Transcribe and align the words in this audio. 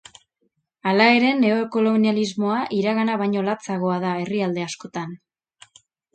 Hala 0.91 1.05
ere 1.17 1.33
neokolonialismoa 1.41 2.57
iragana 2.79 3.19
baino 3.25 3.45
latzagoa 3.51 4.01
da 4.07 4.17
herrialde 4.25 4.67
askotan. 4.71 5.15